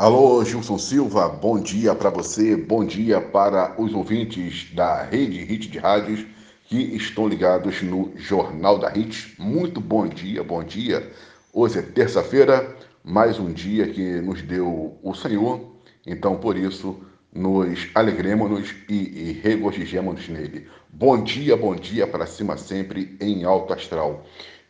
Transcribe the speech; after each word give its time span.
Alô, 0.00 0.44
Gilson 0.44 0.78
Silva, 0.78 1.28
bom 1.28 1.58
dia 1.58 1.92
para 1.92 2.08
você, 2.08 2.54
bom 2.54 2.84
dia 2.84 3.20
para 3.20 3.74
os 3.82 3.92
ouvintes 3.92 4.72
da 4.72 5.02
rede 5.02 5.42
Hit 5.42 5.68
de 5.68 5.76
Rádios 5.76 6.24
que 6.66 6.76
estão 6.94 7.26
ligados 7.26 7.82
no 7.82 8.12
Jornal 8.14 8.78
da 8.78 8.88
Hit. 8.88 9.34
Muito 9.40 9.80
bom 9.80 10.06
dia, 10.06 10.44
bom 10.44 10.62
dia. 10.62 11.10
Hoje 11.52 11.80
é 11.80 11.82
terça-feira, 11.82 12.76
mais 13.02 13.40
um 13.40 13.52
dia 13.52 13.88
que 13.88 14.20
nos 14.20 14.40
deu 14.40 14.96
o 15.02 15.14
Senhor, 15.16 15.68
então 16.06 16.36
por 16.36 16.56
isso 16.56 16.96
nos 17.34 17.88
alegremos 17.92 18.72
e, 18.88 18.94
e 18.94 19.40
regozijemos 19.42 20.28
nele. 20.28 20.68
Bom 20.88 21.20
dia, 21.24 21.56
bom 21.56 21.74
dia 21.74 22.06
para 22.06 22.24
cima 22.24 22.56
sempre 22.56 23.16
em 23.20 23.42
alto 23.42 23.72
astral. 23.72 24.24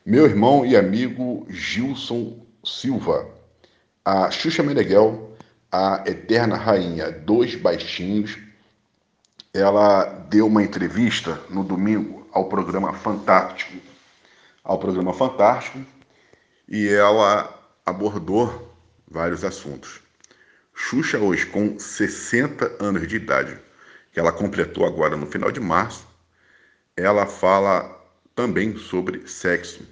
Meu 0.06 0.24
irmão 0.24 0.64
e 0.64 0.74
amigo 0.74 1.46
Gilson 1.50 2.46
Silva 2.64 3.37
a 4.10 4.30
Xuxa 4.30 4.62
Meneghel, 4.62 5.36
a 5.70 6.02
eterna 6.06 6.56
rainha 6.56 7.12
dos 7.12 7.54
baixinhos, 7.56 8.38
ela 9.52 10.04
deu 10.30 10.46
uma 10.46 10.62
entrevista 10.62 11.38
no 11.50 11.62
domingo 11.62 12.26
ao 12.32 12.48
programa 12.48 12.94
Fantástico, 12.94 13.76
ao 14.64 14.78
programa 14.78 15.12
Fantástico, 15.12 15.84
e 16.66 16.88
ela 16.88 17.54
abordou 17.84 18.74
vários 19.06 19.44
assuntos. 19.44 20.00
Xuxa 20.74 21.18
hoje 21.18 21.44
com 21.44 21.78
60 21.78 22.82
anos 22.82 23.06
de 23.06 23.16
idade, 23.16 23.58
que 24.10 24.18
ela 24.18 24.32
completou 24.32 24.86
agora 24.86 25.18
no 25.18 25.26
final 25.26 25.52
de 25.52 25.60
março, 25.60 26.08
ela 26.96 27.26
fala 27.26 27.94
também 28.34 28.74
sobre 28.78 29.28
sexo. 29.28 29.86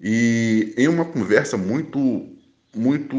E 0.00 0.72
em 0.78 0.86
uma 0.86 1.04
conversa 1.04 1.56
muito 1.56 2.40
muito 2.74 3.16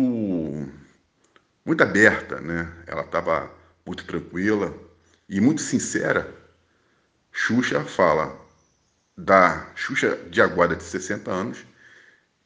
muito 1.66 1.82
aberta, 1.82 2.42
né? 2.42 2.72
Ela 2.86 3.04
estava 3.04 3.50
muito 3.86 4.06
tranquila 4.06 4.74
e 5.30 5.40
muito 5.40 5.62
sincera. 5.62 6.34
Xuxa 7.32 7.84
fala 7.84 8.40
da 9.18 9.72
Xuxa 9.76 10.18
de 10.30 10.42
Aguada 10.42 10.76
de 10.76 10.84
60 10.84 11.32
anos 11.32 11.66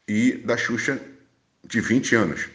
e 0.07 0.33
da 0.45 0.55
Xuxa 0.55 0.99
de 1.63 1.81
20 1.81 2.15
anos. 2.15 2.49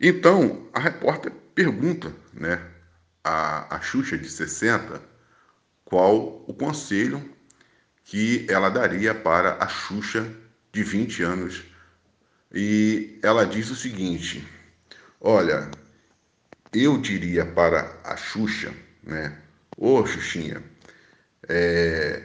Então, 0.00 0.68
a 0.72 0.80
repórter 0.80 1.32
pergunta, 1.54 2.12
né, 2.32 2.60
a, 3.22 3.76
a 3.76 3.80
Xuxa 3.80 4.18
de 4.18 4.28
60 4.28 5.00
qual 5.84 6.42
o 6.48 6.54
conselho 6.54 7.30
que 8.04 8.46
ela 8.48 8.70
daria 8.70 9.14
para 9.14 9.62
a 9.62 9.68
Xuxa 9.68 10.26
de 10.72 10.82
20 10.82 11.22
anos 11.22 11.62
e 12.52 13.18
ela 13.22 13.46
diz 13.46 13.70
o 13.70 13.76
seguinte: 13.76 14.46
Olha, 15.20 15.70
eu 16.72 16.98
diria 16.98 17.46
para 17.46 17.96
a 18.04 18.16
Xuxa, 18.16 18.74
né? 19.02 19.38
Ô 19.76 20.04
Xuxinha, 20.06 20.62
é, 21.48 22.22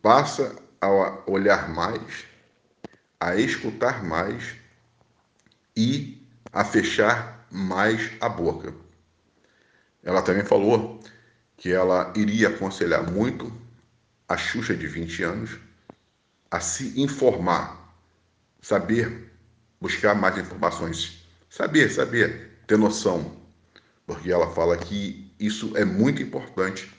passa 0.00 0.54
a 0.80 0.88
olhar 1.28 1.68
mais, 1.68 2.24
a 3.18 3.34
escutar 3.36 4.04
mais 4.04 4.54
e 5.76 6.22
a 6.52 6.64
fechar 6.64 7.46
mais 7.50 8.12
a 8.20 8.28
boca. 8.28 8.72
Ela 10.02 10.22
também 10.22 10.44
falou 10.44 11.02
que 11.56 11.72
ela 11.72 12.12
iria 12.16 12.48
aconselhar 12.48 13.10
muito 13.10 13.52
a 14.28 14.36
Xuxa 14.36 14.76
de 14.76 14.86
20 14.86 15.22
anos 15.24 15.58
a 16.50 16.60
se 16.60 17.00
informar 17.00 17.77
saber 18.60 19.32
buscar 19.80 20.14
mais 20.14 20.36
informações, 20.38 21.26
saber, 21.48 21.90
saber, 21.90 22.58
ter 22.66 22.76
noção, 22.76 23.36
porque 24.06 24.30
ela 24.30 24.50
fala 24.52 24.76
que 24.76 25.32
isso 25.38 25.76
é 25.76 25.84
muito 25.84 26.22
importante 26.22 26.92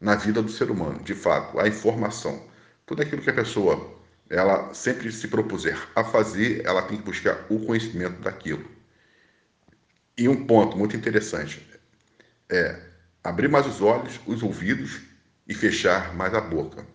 na 0.00 0.14
vida 0.14 0.42
do 0.42 0.50
ser 0.50 0.70
humano, 0.70 1.02
de 1.02 1.14
fato, 1.14 1.58
a 1.60 1.68
informação. 1.68 2.48
Tudo 2.86 3.02
aquilo 3.02 3.22
que 3.22 3.30
a 3.30 3.34
pessoa 3.34 4.00
ela 4.30 4.72
sempre 4.72 5.10
se 5.10 5.26
propuser 5.26 5.76
a 5.94 6.04
fazer, 6.04 6.64
ela 6.64 6.82
tem 6.82 6.96
que 6.96 7.02
buscar 7.02 7.44
o 7.50 7.58
conhecimento 7.66 8.20
daquilo. 8.20 8.64
E 10.16 10.28
um 10.28 10.46
ponto 10.46 10.78
muito 10.78 10.96
interessante 10.96 11.66
é 12.48 12.80
abrir 13.24 13.48
mais 13.48 13.66
os 13.66 13.80
olhos, 13.80 14.20
os 14.26 14.42
ouvidos 14.42 15.00
e 15.48 15.54
fechar 15.54 16.14
mais 16.14 16.32
a 16.32 16.40
boca. 16.40 16.86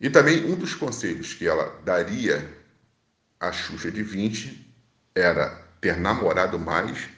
E 0.00 0.08
também 0.08 0.44
um 0.44 0.54
dos 0.54 0.74
conselhos 0.74 1.34
que 1.34 1.46
ela 1.46 1.80
daria 1.84 2.56
à 3.40 3.50
Xuxa 3.50 3.90
de 3.90 4.02
20 4.02 4.66
era 5.14 5.50
ter 5.80 5.96
namorado 5.96 6.58
mais 6.58 7.08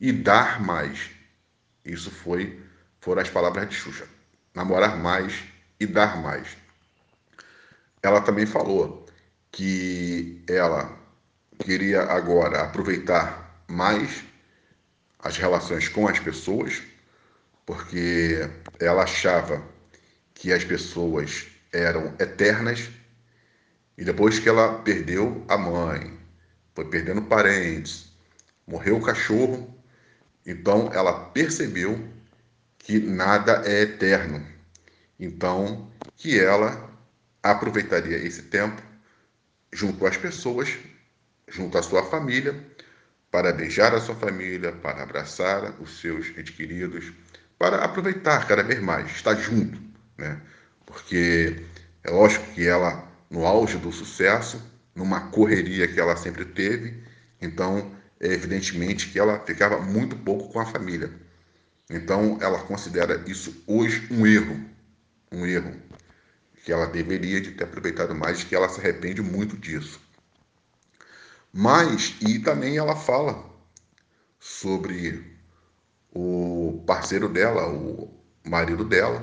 e 0.00 0.12
dar 0.12 0.60
mais. 0.60 1.10
Isso 1.84 2.10
foi 2.10 2.60
foram 3.00 3.22
as 3.22 3.30
palavras 3.30 3.68
de 3.68 3.76
Xuxa. 3.76 4.08
Namorar 4.52 4.96
mais 4.96 5.44
e 5.78 5.86
dar 5.86 6.20
mais. 6.20 6.56
Ela 8.02 8.20
também 8.20 8.46
falou 8.46 9.06
que 9.52 10.42
ela 10.48 10.96
queria 11.64 12.02
agora 12.02 12.62
aproveitar 12.62 13.62
mais 13.68 14.24
as 15.20 15.36
relações 15.36 15.88
com 15.88 16.08
as 16.08 16.18
pessoas, 16.18 16.82
porque 17.64 18.48
ela 18.80 19.04
achava 19.04 19.62
que 20.34 20.52
as 20.52 20.64
pessoas 20.64 21.46
eram 21.72 22.14
eternas, 22.18 22.88
e 23.96 24.04
depois 24.04 24.38
que 24.38 24.48
ela 24.48 24.78
perdeu 24.80 25.44
a 25.48 25.56
mãe, 25.56 26.18
foi 26.74 26.84
perdendo 26.90 27.22
parentes, 27.22 28.12
morreu 28.66 28.98
o 28.98 29.02
cachorro, 29.02 29.74
então 30.44 30.90
ela 30.92 31.30
percebeu 31.30 32.06
que 32.78 32.98
nada 32.98 33.62
é 33.64 33.82
eterno. 33.82 34.46
Então, 35.18 35.90
que 36.16 36.38
ela 36.38 36.90
aproveitaria 37.42 38.18
esse 38.18 38.42
tempo 38.42 38.82
junto 39.72 40.06
às 40.06 40.16
pessoas, 40.16 40.76
junto 41.48 41.78
à 41.78 41.82
sua 41.82 42.04
família, 42.04 42.54
para 43.30 43.52
beijar 43.52 43.94
a 43.94 44.00
sua 44.00 44.14
família, 44.14 44.72
para 44.72 45.02
abraçar 45.02 45.80
os 45.80 46.00
seus 46.00 46.28
entes 46.38 46.54
queridos, 46.54 47.12
para 47.58 47.84
aproveitar 47.84 48.46
cada 48.46 48.62
vez 48.62 48.80
mais, 48.80 49.10
estar 49.10 49.34
junto, 49.34 49.80
né? 50.16 50.40
Porque 50.86 51.62
é 52.02 52.10
lógico 52.10 52.46
que 52.52 52.66
ela, 52.66 53.06
no 53.28 53.44
auge 53.44 53.76
do 53.76 53.92
sucesso, 53.92 54.62
numa 54.94 55.28
correria 55.28 55.86
que 55.86 56.00
ela 56.00 56.16
sempre 56.16 56.44
teve, 56.44 57.02
então 57.42 57.94
é 58.18 58.28
evidentemente 58.28 59.10
que 59.10 59.18
ela 59.18 59.40
ficava 59.40 59.78
muito 59.80 60.16
pouco 60.16 60.50
com 60.52 60.60
a 60.60 60.64
família. 60.64 61.12
Então 61.90 62.38
ela 62.40 62.60
considera 62.60 63.22
isso 63.26 63.62
hoje 63.66 64.08
um 64.10 64.26
erro, 64.26 64.64
um 65.30 65.44
erro 65.44 65.74
que 66.64 66.72
ela 66.72 66.86
deveria 66.86 67.40
de 67.40 67.52
ter 67.52 67.64
aproveitado 67.64 68.14
mais, 68.14 68.42
que 68.42 68.54
ela 68.54 68.68
se 68.68 68.80
arrepende 68.80 69.22
muito 69.22 69.56
disso. 69.56 70.00
Mas 71.52 72.16
e 72.20 72.38
também 72.40 72.76
ela 72.76 72.96
fala 72.96 73.44
sobre 74.40 75.36
o 76.12 76.82
parceiro 76.86 77.28
dela, 77.28 77.68
o 77.68 78.12
marido 78.44 78.84
dela, 78.84 79.20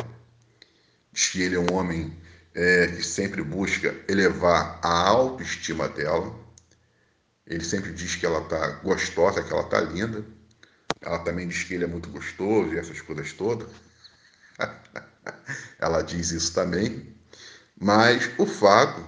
diz 1.14 1.30
que 1.30 1.42
ele 1.42 1.56
é 1.56 1.60
um 1.60 1.74
homem 1.74 2.18
é, 2.56 2.88
que 2.88 3.04
sempre 3.04 3.42
busca 3.42 3.96
elevar 4.08 4.80
a 4.82 5.08
autoestima 5.08 5.88
dela. 5.88 6.36
Ele 7.46 7.64
sempre 7.64 7.94
diz 7.94 8.16
que 8.16 8.26
ela 8.26 8.42
está 8.42 8.68
gostosa, 8.84 9.44
que 9.44 9.54
ela 9.54 9.64
está 9.64 9.80
linda. 9.80 10.26
Ela 11.00 11.20
também 11.20 11.48
diz 11.48 11.64
que 11.64 11.76
ele 11.76 11.84
é 11.84 11.88
muito 11.88 12.10
gostoso 12.10 12.74
e 12.74 12.80
essas 12.80 13.00
coisas 13.02 13.32
todas. 13.34 13.70
ela 15.78 16.02
diz 16.02 16.32
isso 16.32 16.54
também. 16.54 17.16
Mas 17.80 18.30
o 18.38 18.46
fato 18.46 19.04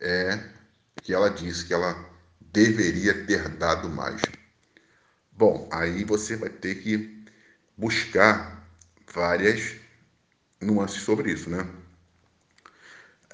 é 0.00 0.38
que 1.02 1.14
ela 1.14 1.28
disse 1.28 1.66
que 1.66 1.74
ela 1.74 1.96
deveria 2.40 3.24
ter 3.26 3.48
dado 3.50 3.88
mais. 3.88 4.20
Bom, 5.30 5.68
aí 5.72 6.04
você 6.04 6.36
vai 6.36 6.48
ter 6.48 6.76
que 6.76 7.24
buscar 7.76 8.66
várias 9.12 9.79
nuances 10.60 11.02
sobre 11.02 11.32
isso, 11.32 11.48
né? 11.48 11.66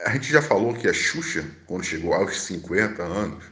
A 0.05 0.11
gente 0.11 0.31
já 0.31 0.43
falou 0.43 0.75
que 0.75 0.89
a 0.89 0.93
Xuxa, 0.93 1.45
quando 1.67 1.83
chegou 1.85 2.13
aos 2.13 2.41
50 2.43 3.03
anos, 3.03 3.45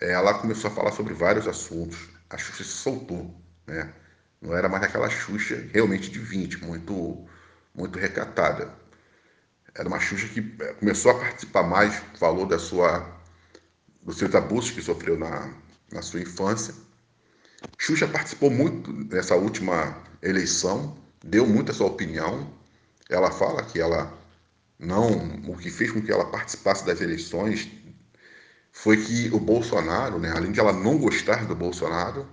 ela 0.00 0.34
começou 0.34 0.70
a 0.70 0.74
falar 0.74 0.92
sobre 0.92 1.14
vários 1.14 1.46
assuntos. 1.46 1.98
A 2.30 2.38
Xuxa 2.38 2.64
se 2.64 2.70
soltou, 2.70 3.34
né? 3.66 3.92
Não 4.40 4.56
era 4.56 4.68
mais 4.68 4.82
aquela 4.84 5.08
Xuxa 5.08 5.64
realmente 5.72 6.10
de 6.10 6.18
20, 6.18 6.64
muito, 6.64 7.26
muito 7.74 7.98
recatada. 7.98 8.72
Era 9.74 9.88
uma 9.88 10.00
Xuxa 10.00 10.28
que 10.28 10.56
eh, 10.60 10.74
começou 10.74 11.12
a 11.12 11.18
participar 11.18 11.62
mais, 11.62 12.02
falou 12.18 12.46
da 12.46 12.58
sua, 12.58 13.08
dos 14.02 14.18
seus 14.18 14.34
abusos 14.34 14.70
que 14.70 14.82
sofreu 14.82 15.18
na, 15.18 15.52
na 15.92 16.02
sua 16.02 16.20
infância. 16.20 16.74
Xuxa 17.78 18.06
participou 18.08 18.50
muito 18.50 18.92
nessa 18.92 19.36
última 19.36 19.96
eleição, 20.20 20.96
deu 21.24 21.46
muito 21.46 21.70
a 21.70 21.74
sua 21.74 21.86
opinião, 21.86 22.52
ela 23.08 23.30
fala 23.30 23.62
que 23.62 23.80
ela 23.80 24.12
não, 24.78 25.08
o 25.46 25.56
que 25.56 25.70
fez 25.70 25.92
com 25.92 26.02
que 26.02 26.10
ela 26.10 26.24
participasse 26.24 26.84
das 26.84 27.00
eleições 27.00 27.70
foi 28.72 28.96
que 28.96 29.28
o 29.32 29.38
Bolsonaro, 29.38 30.18
né, 30.18 30.32
além 30.34 30.50
de 30.50 30.58
ela 30.58 30.72
não 30.72 30.98
gostar 30.98 31.46
do 31.46 31.54
Bolsonaro, 31.54 32.26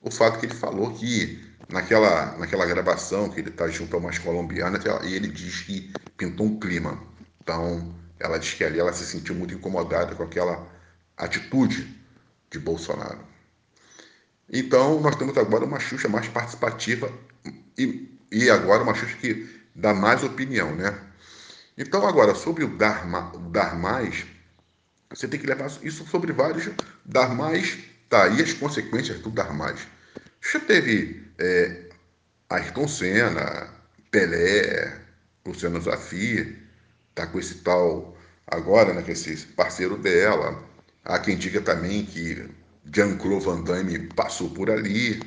o 0.00 0.10
fato 0.10 0.38
que 0.38 0.46
ele 0.46 0.54
falou 0.54 0.92
que 0.94 1.42
naquela, 1.68 2.36
naquela 2.38 2.64
gravação 2.64 3.28
que 3.28 3.40
ele 3.40 3.50
está 3.50 3.68
junto 3.68 3.94
a 3.96 3.98
umas 3.98 4.18
colombianas 4.18 4.82
e 5.04 5.14
ele 5.14 5.28
diz 5.28 5.60
que 5.62 5.92
pintou 6.16 6.46
um 6.46 6.58
clima. 6.58 7.02
Então, 7.42 7.94
ela 8.18 8.38
diz 8.38 8.54
que 8.54 8.64
ali 8.64 8.78
ela 8.78 8.92
se 8.92 9.04
sentiu 9.04 9.34
muito 9.34 9.54
incomodada 9.54 10.14
com 10.14 10.22
aquela 10.22 10.66
atitude 11.16 12.00
de 12.50 12.58
Bolsonaro. 12.58 13.20
Então, 14.48 15.00
nós 15.00 15.16
temos 15.16 15.36
agora 15.36 15.64
uma 15.64 15.80
Xuxa 15.80 16.08
mais 16.08 16.28
participativa 16.28 17.10
e, 17.76 18.18
e 18.30 18.50
agora 18.50 18.82
uma 18.82 18.94
Xuxa 18.94 19.16
que 19.16 19.61
dá 19.74 19.94
mais 19.94 20.22
opinião, 20.22 20.74
né? 20.74 20.98
Então, 21.76 22.06
agora, 22.06 22.34
sobre 22.34 22.64
o 22.64 22.76
dar, 22.76 23.06
o 23.34 23.50
dar 23.50 23.78
mais, 23.78 24.26
você 25.10 25.26
tem 25.26 25.40
que 25.40 25.46
levar 25.46 25.70
isso 25.82 26.06
sobre 26.06 26.32
vários 26.32 26.68
dar 27.04 27.34
mais, 27.34 27.78
tá? 28.08 28.28
E 28.28 28.42
as 28.42 28.52
consequências 28.52 29.20
do 29.20 29.30
dar 29.30 29.52
mais. 29.52 29.86
Já 30.52 30.60
teve 30.60 31.22
é, 31.38 31.88
Ayrton 32.50 32.88
Senna, 32.88 33.68
Pelé, 34.10 35.00
Luciano 35.46 35.80
Zafir, 35.80 36.58
tá 37.14 37.26
com 37.26 37.38
esse 37.38 37.56
tal 37.56 38.16
agora, 38.46 38.92
né, 38.92 39.02
com 39.02 39.10
esse 39.10 39.36
parceiro 39.48 39.96
dela. 39.96 40.62
Há 41.04 41.18
quem 41.18 41.36
diga 41.36 41.60
também 41.60 42.04
que 42.04 42.48
Jean-Claude 42.92 43.44
Van 43.44 43.62
Damme 43.62 43.98
passou 44.14 44.50
por 44.50 44.70
ali. 44.70 45.20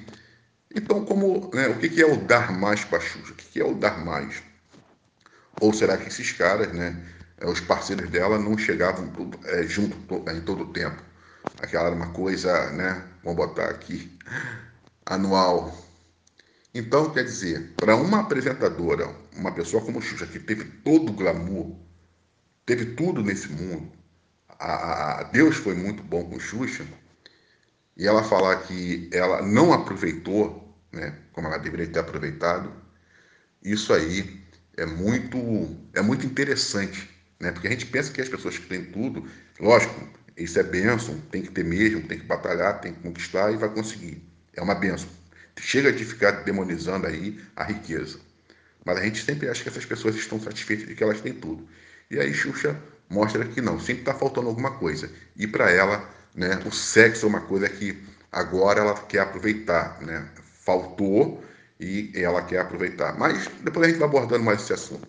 Então, 0.75 1.06
como, 1.06 1.50
né, 1.54 1.69
o 1.69 1.80
que 1.80 2.01
é 2.01 2.06
o 2.06 2.18
dar 2.18 2.51
mais 2.51 2.83
para 2.83 3.00
Xuxa? 3.00 3.31
O 3.31 3.36
que 3.36 3.62
é 3.62 3.63
o 3.63 3.74
dar 3.74 4.04
mais? 4.04 4.44
Ou 5.57 5.72
será 5.72 5.98
que 5.98 6.10
esses 6.10 6.33
caras, 6.33 6.74
né, 6.74 7.01
é, 7.38 7.48
os 7.48 7.62
parceiros 7.62 8.10
dela 8.10 8.38
não 8.38 8.57
chegavam 8.57 9.10
é, 9.45 9.63
junto 9.63 9.95
em 10.30 10.42
todo 10.42 10.63
o 10.63 10.74
tempo? 10.74 11.01
Aquela 11.62 11.88
era 11.88 11.95
uma 11.95 12.10
coisa, 12.10 12.72
né, 12.72 13.07
vamos 13.24 13.38
botar 13.38 13.69
aqui, 13.69 14.19
anual. 15.06 15.74
Então, 16.74 17.10
quer 17.13 17.24
dizer, 17.24 17.77
para 17.80 17.95
uma 17.95 18.19
apresentadora, 18.19 19.07
uma 19.33 19.54
pessoa 19.54 19.81
como 19.81 20.01
Xuxa, 20.01 20.27
que 20.27 20.39
teve 20.39 20.66
todo 20.66 21.10
o 21.10 21.16
glamour, 21.16 21.74
teve 22.66 22.95
tudo 22.95 23.24
nesse 23.24 23.48
mundo, 23.48 23.94
a, 24.60 25.22
a 25.22 25.24
Deus 25.24 25.56
foi 25.56 25.74
muito 25.74 26.04
bom 26.04 26.25
com 26.25 26.38
Xuxa, 26.38 26.86
e 27.95 28.06
ela 28.06 28.24
falar 28.24 28.57
que 28.63 29.10
ela 29.13 29.42
não 29.42 29.72
aproveitou, 29.72 30.64
né, 30.95 31.15
como 31.31 31.47
ela 31.47 31.57
deveria 31.57 31.88
ter 31.88 32.00
aproveitado, 32.00 32.74
isso 33.63 33.94
aí 33.94 34.44
é 34.77 34.86
muito, 34.86 35.77
é 35.94 36.01
muito 36.01 36.25
interessante, 36.25 37.09
né? 37.39 37.51
Porque 37.51 37.68
a 37.68 37.71
gente 37.71 37.86
pensa 37.86 38.12
que 38.12 38.21
as 38.21 38.30
pessoas 38.30 38.57
que 38.57 38.68
têm 38.68 38.86
tudo, 38.86 39.27
lógico, 39.59 40.07
isso 40.38 40.59
é 40.59 40.63
bênção, 40.63 41.19
tem 41.31 41.42
que 41.42 41.51
ter 41.51 41.63
mesmo, 41.63 42.07
tem 42.07 42.19
que 42.19 42.25
batalhar, 42.25 42.81
tem 42.81 42.94
que 42.94 43.01
conquistar 43.01 43.51
e 43.51 43.57
vai 43.57 43.69
conseguir. 43.69 44.21
É 44.53 44.62
uma 44.62 44.75
bênção. 44.75 45.07
Chega 45.57 45.92
de 45.92 46.03
ficar 46.03 46.44
demonizando 46.44 47.07
aí 47.07 47.39
a 47.56 47.63
riqueza. 47.63 48.19
Mas 48.83 48.98
a 48.98 49.03
gente 49.03 49.24
sempre 49.24 49.50
acha 49.50 49.63
que 49.63 49.69
essas 49.69 49.86
pessoas 49.86 50.15
estão 50.15 50.39
satisfeitas 50.39 50.88
de 50.88 50.95
que 50.95 51.03
elas 51.03 51.21
têm 51.21 51.33
tudo. 51.33 51.68
E 52.12 52.19
aí 52.19 52.33
Xuxa 52.33 52.80
mostra 53.09 53.45
que 53.45 53.62
não, 53.62 53.80
sempre 53.80 54.01
está 54.01 54.13
faltando 54.13 54.48
alguma 54.48 54.71
coisa. 54.77 55.09
E 55.36 55.48
para 55.48 55.71
ela, 55.71 56.07
né, 56.36 56.62
o 56.65 56.71
sexo 56.71 57.25
é 57.25 57.30
uma 57.30 57.41
coisa 57.41 57.69
que 57.69 58.03
agora 58.31 58.81
ela 58.81 58.94
quer 58.94 59.21
aproveitar. 59.21 60.01
Né? 60.01 60.27
Faltou 60.65 61.44
e 61.79 62.12
ela 62.15 62.41
quer 62.41 62.59
aproveitar. 62.59 63.17
Mas 63.17 63.47
depois 63.62 63.85
a 63.85 63.89
gente 63.89 64.00
vai 64.00 64.07
abordando 64.07 64.44
mais 64.44 64.62
esse 64.63 64.73
assunto. 64.73 65.07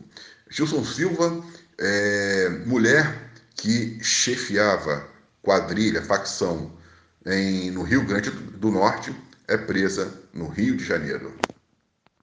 Gilson 0.50 0.84
Silva, 0.84 1.42
é, 1.78 2.48
mulher 2.66 3.30
que 3.54 3.98
chefiava 4.02 5.08
quadrilha, 5.42 6.02
facção 6.02 6.72
em, 7.24 7.70
no 7.70 7.82
Rio 7.82 8.04
Grande 8.04 8.30
do 8.30 8.70
Norte, 8.70 9.14
é 9.48 9.56
presa 9.56 10.12
no 10.32 10.48
Rio 10.48 10.76
de 10.76 10.84
Janeiro. 10.84 11.32